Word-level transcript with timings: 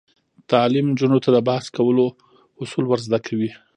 تعلیم 0.51 0.85
نجونو 0.91 1.17
ته 1.23 1.29
د 1.33 1.37
بحث 1.47 1.65
کولو 1.77 2.05
اصول 2.61 2.85
ور 2.87 2.99
زده 3.05 3.19
کوي. 3.27 3.51